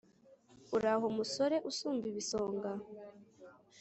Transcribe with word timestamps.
Uraho 0.75 1.05
musore 1.17 1.55
usumba 1.69 2.05
ibisonga 2.11 2.71